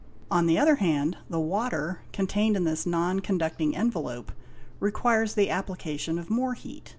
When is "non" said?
2.87-3.19